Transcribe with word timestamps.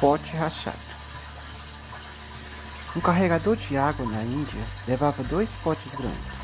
pote 0.00 0.36
rachado. 0.36 0.76
Um 2.94 3.00
carregador 3.00 3.56
de 3.56 3.76
água 3.76 4.06
na 4.06 4.22
Índia 4.22 4.62
levava 4.86 5.22
dois 5.24 5.50
potes 5.62 5.94
grandes, 5.94 6.36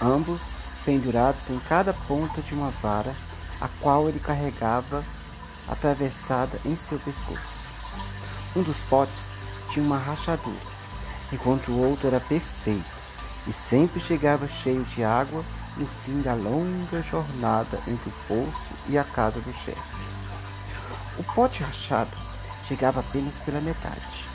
ambos 0.00 0.40
pendurados 0.84 1.50
em 1.50 1.58
cada 1.60 1.92
ponta 1.92 2.40
de 2.40 2.54
uma 2.54 2.70
vara, 2.70 3.14
a 3.60 3.68
qual 3.80 4.08
ele 4.08 4.20
carregava 4.20 5.04
atravessada 5.68 6.58
em 6.64 6.74
seu 6.76 6.98
pescoço. 6.98 7.58
Um 8.56 8.62
dos 8.62 8.76
potes 8.88 9.14
tinha 9.70 9.84
uma 9.84 9.98
rachadura, 9.98 10.56
enquanto 11.32 11.70
o 11.70 11.88
outro 11.90 12.06
era 12.06 12.20
perfeito 12.20 12.98
e 13.46 13.52
sempre 13.52 14.00
chegava 14.00 14.48
cheio 14.48 14.82
de 14.84 15.04
água 15.04 15.44
no 15.76 15.86
fim 15.86 16.22
da 16.22 16.34
longa 16.34 17.02
jornada 17.02 17.78
entre 17.86 18.08
o 18.08 18.12
poço 18.26 18.70
e 18.88 18.96
a 18.96 19.04
casa 19.04 19.40
do 19.40 19.52
chefe. 19.52 20.08
O 21.18 21.24
pote 21.34 21.62
rachado 21.62 22.27
chegava 22.68 23.00
apenas 23.00 23.34
pela 23.44 23.60
metade. 23.60 24.26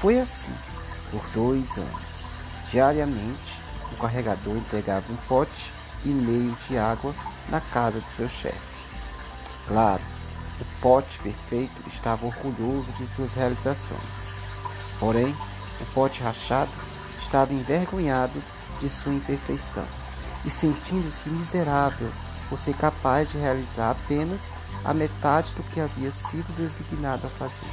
Foi 0.00 0.18
assim 0.18 0.54
por 1.10 1.22
dois 1.34 1.76
anos. 1.76 2.24
Diariamente, 2.70 3.60
o 3.92 3.96
carregador 3.96 4.56
entregava 4.56 5.12
um 5.12 5.16
pote 5.28 5.72
e 6.04 6.08
meio 6.08 6.52
de 6.66 6.78
água 6.78 7.14
na 7.50 7.60
casa 7.60 8.00
de 8.00 8.10
seu 8.10 8.28
chefe. 8.28 8.74
Claro, 9.68 10.02
o 10.60 10.64
pote 10.80 11.18
perfeito 11.18 11.86
estava 11.86 12.26
orgulhoso 12.26 12.90
de 12.98 13.06
suas 13.14 13.34
realizações. 13.34 14.34
Porém, 14.98 15.34
o 15.80 15.84
pote 15.92 16.22
rachado 16.22 16.70
estava 17.18 17.52
envergonhado 17.52 18.42
de 18.80 18.88
sua 18.88 19.12
imperfeição 19.12 19.86
e 20.44 20.50
sentindo-se 20.50 21.28
miserável 21.28 22.10
por 22.48 22.58
ser 22.58 22.74
capaz 22.74 23.30
de 23.30 23.38
realizar 23.38 23.90
apenas 23.90 24.50
a 24.84 24.92
metade 24.92 25.54
do 25.54 25.62
que 25.62 25.80
havia 25.80 26.10
sido 26.10 26.54
designado 26.56 27.26
a 27.26 27.30
fazer. 27.30 27.70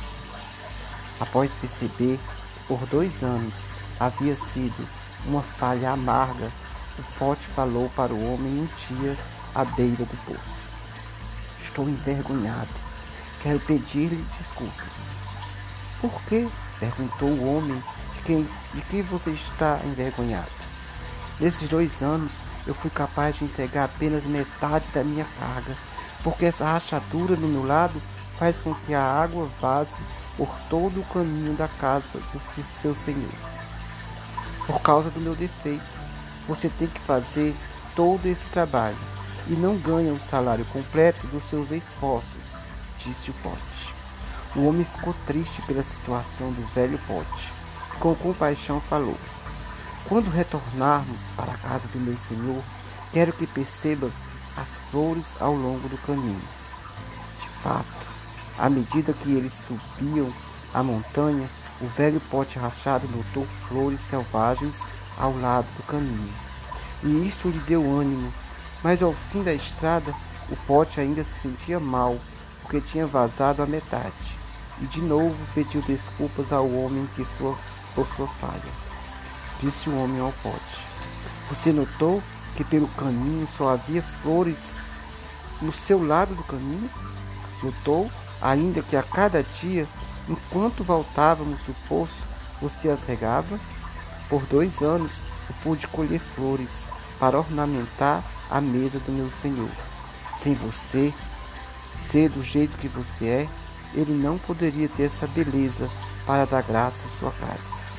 Após 1.20 1.52
perceber 1.54 2.17
que 2.17 2.67
por 2.67 2.86
dois 2.88 3.23
anos 3.23 3.64
havia 4.00 4.36
sido 4.36 4.88
uma 5.26 5.42
falha 5.42 5.92
amarga, 5.92 6.52
o 6.98 7.04
pote 7.20 7.45
falou 7.45 7.89
para 7.95 8.14
o 8.14 8.34
homem 8.34 8.62
um 8.62 8.70
dia 8.76 9.17
à 9.54 9.66
beira 9.66 10.06
do 10.06 10.26
poço. 10.26 10.70
Estou 11.59 11.88
envergonhado. 11.88 12.70
Quero 13.42 13.59
pedir-lhe 13.59 14.23
desculpas. 14.38 14.89
Por 16.00 16.22
quê? 16.23 16.48
perguntou 16.80 17.30
o 17.30 17.58
homem 17.58 17.84
de 18.16 18.22
quem, 18.23 18.48
de 18.73 18.82
quem 18.89 19.02
você 19.04 19.30
está 19.30 19.80
envergonhado. 19.86 20.50
Nesses 21.39 21.70
dois 21.70 22.02
anos, 22.02 22.32
eu 22.66 22.73
fui 22.73 22.89
capaz 22.89 23.38
de 23.38 23.45
entregar 23.45 23.86
apenas 23.86 24.26
metade 24.26 24.89
da 24.94 25.04
minha 25.04 25.26
carga, 25.39 25.76
porque 26.23 26.45
essa 26.45 26.66
rachadura 26.66 27.36
no 27.36 27.47
meu 27.47 27.66
lado 27.66 28.02
faz 28.38 28.61
com 28.61 28.73
que 28.73 28.94
a 28.94 29.02
água 29.02 29.47
vaze 29.59 29.97
por 30.38 30.50
todo 30.69 31.00
o 31.00 31.05
caminho 31.05 31.53
da 31.53 31.67
casa 31.67 32.19
de 32.55 32.64
seu 32.64 32.95
Senhor. 32.95 33.31
Por 34.66 34.81
causa 34.81 35.09
do 35.09 35.19
meu 35.19 35.36
defeito, 35.36 35.83
você 36.47 36.69
tem 36.69 36.88
que 36.88 36.99
fazer 36.99 37.55
todo 37.95 38.25
esse 38.25 38.45
trabalho 38.45 38.97
e 39.47 39.53
não 39.53 39.77
ganha 39.77 40.14
o 40.14 40.19
salário 40.30 40.66
completo 40.66 41.27
dos 41.27 41.44
seus 41.49 41.72
esforços, 41.72 42.58
disse 42.99 43.31
o 43.31 43.33
pote. 43.36 43.94
O 44.55 44.67
homem 44.67 44.86
ficou 44.86 45.14
triste 45.25 45.61
pela 45.64 45.83
situação 45.83 46.52
do 46.52 46.66
velho 46.73 46.99
pote 47.08 47.61
com 48.02 48.16
compaixão 48.16 48.81
falou: 48.81 49.16
quando 50.09 50.31
retornarmos 50.31 51.19
para 51.38 51.53
a 51.53 51.58
casa 51.58 51.88
do 51.89 51.99
meu 51.99 52.17
Senhor, 52.27 52.61
quero 53.14 53.31
que 53.31 53.45
percebas 53.45 54.11
as 54.58 54.80
flores 54.90 55.26
ao 55.40 55.54
longo 55.54 55.88
do 55.88 55.98
caminho. 56.06 56.42
De 57.40 57.48
fato, 57.48 58.08
à 58.58 58.70
medida 58.70 59.14
que 59.14 59.34
eles 59.34 59.54
subiam 59.54 60.32
a 60.73 60.84
montanha, 60.84 61.50
o 61.80 61.88
velho 61.88 62.20
pote 62.30 62.60
rachado 62.60 63.08
notou 63.08 63.45
flores 63.45 64.00
selvagens 64.00 64.88
ao 65.17 65.36
lado 65.40 65.67
do 65.78 65.84
caminho. 65.84 66.34
E 67.04 67.28
isto 67.28 67.50
lhe 67.50 67.60
deu 67.60 67.82
ânimo, 67.82 68.32
mas 68.84 69.02
ao 69.02 69.14
fim 69.14 69.44
da 69.44 69.54
estrada, 69.54 70.14
o 70.50 70.56
pote 70.67 71.00
ainda 71.00 71.23
se 71.23 71.40
sentia 71.40 71.80
mal, 71.80 72.17
porque 72.61 72.82
tinha 72.82 73.08
vazado 73.08 73.64
a 73.64 73.66
metade. 73.66 74.38
E 74.82 74.86
de 74.86 75.02
novo 75.02 75.36
pediu 75.54 75.82
desculpas 75.82 76.52
ao 76.52 76.67
homem 76.70 77.08
que 77.16 77.26
sua, 77.38 77.58
por 77.95 78.08
sua 78.16 78.28
falha 78.28 78.92
disse 79.61 79.90
o 79.90 80.04
homem 80.04 80.20
ao 80.20 80.34
pote. 80.44 80.86
Você 81.50 81.72
notou 81.72 82.22
que 82.56 82.64
pelo 82.64 82.88
caminho 82.89 83.48
só 83.58 83.70
havia 83.70 84.02
flores 84.02 84.58
no 85.62 85.73
seu 85.73 86.06
lado 86.06 86.34
do 86.36 86.44
caminho? 86.44 86.89
Notou 87.64 88.10
ainda 88.42 88.82
que 88.82 88.95
a 88.95 89.04
cada 89.04 89.44
dia, 89.44 89.88
enquanto 90.28 90.84
voltávamos 90.84 91.60
do 91.61 91.76
poço, 91.88 92.23
você 92.61 92.90
as 92.90 93.04
regava? 93.04 93.60
Por 94.30 94.42
dois 94.44 94.82
anos 94.82 95.11
eu 95.50 95.56
pude 95.64 95.88
colher 95.88 96.20
flores 96.20 96.70
para 97.20 97.38
ornamentar 97.38 98.23
a 98.50 98.60
mesa 98.60 99.00
do 99.00 99.11
meu 99.11 99.30
Senhor. 99.42 99.70
Sem 100.38 100.54
você, 100.54 101.14
ser 102.10 102.30
do 102.30 102.44
jeito 102.44 102.78
que 102.78 102.88
você 102.88 103.26
é, 103.26 103.50
ele 103.94 104.14
não 104.14 104.38
poderia 104.38 104.90
ter 104.90 105.04
essa 105.04 105.28
beleza 105.28 105.90
para 106.26 106.45
dar 106.45 106.64
graça 106.64 107.06
à 107.06 107.20
sua 107.20 107.32
casa. 107.32 107.91